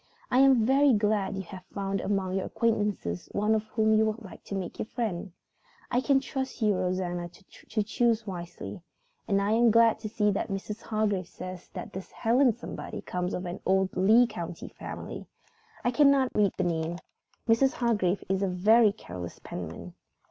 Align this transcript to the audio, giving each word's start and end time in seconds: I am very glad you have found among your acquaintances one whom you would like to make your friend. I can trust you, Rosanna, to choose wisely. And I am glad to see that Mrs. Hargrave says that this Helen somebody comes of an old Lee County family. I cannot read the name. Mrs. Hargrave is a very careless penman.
I 0.31 0.39
am 0.39 0.65
very 0.65 0.93
glad 0.93 1.35
you 1.35 1.43
have 1.43 1.63
found 1.75 2.01
among 2.01 2.33
your 2.33 2.45
acquaintances 2.47 3.29
one 3.33 3.53
whom 3.75 3.93
you 3.95 4.05
would 4.07 4.23
like 4.23 4.43
to 4.45 4.55
make 4.55 4.79
your 4.79 4.87
friend. 4.87 5.31
I 5.91 6.01
can 6.01 6.19
trust 6.19 6.59
you, 6.59 6.73
Rosanna, 6.75 7.29
to 7.29 7.83
choose 7.83 8.25
wisely. 8.25 8.81
And 9.27 9.39
I 9.39 9.51
am 9.51 9.69
glad 9.69 9.99
to 9.99 10.09
see 10.09 10.31
that 10.31 10.47
Mrs. 10.49 10.81
Hargrave 10.81 11.27
says 11.27 11.69
that 11.75 11.93
this 11.93 12.09
Helen 12.13 12.51
somebody 12.51 13.01
comes 13.01 13.35
of 13.35 13.45
an 13.45 13.59
old 13.63 13.95
Lee 13.95 14.25
County 14.25 14.69
family. 14.69 15.27
I 15.83 15.91
cannot 15.91 16.31
read 16.35 16.53
the 16.57 16.63
name. 16.63 16.97
Mrs. 17.47 17.73
Hargrave 17.73 18.23
is 18.27 18.41
a 18.41 18.47
very 18.47 18.91
careless 18.91 19.37
penman. 19.43 19.93